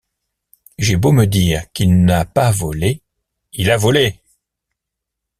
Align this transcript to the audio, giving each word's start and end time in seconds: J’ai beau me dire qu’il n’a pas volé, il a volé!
J’ai 0.79 0.95
beau 0.95 1.11
me 1.11 1.25
dire 1.27 1.71
qu’il 1.73 2.05
n’a 2.05 2.25
pas 2.25 2.49
volé, 2.49 3.03
il 3.53 3.69
a 3.69 3.77
volé! 3.77 4.19